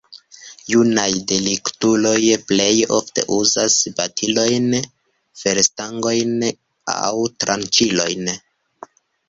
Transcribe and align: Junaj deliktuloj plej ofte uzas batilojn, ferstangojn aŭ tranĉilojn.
Junaj 0.73 1.09
deliktuloj 1.31 2.15
plej 2.51 2.73
ofte 3.01 3.25
uzas 3.41 3.77
batilojn, 4.01 4.67
ferstangojn 5.45 6.35
aŭ 6.97 7.15
tranĉilojn. 7.45 8.37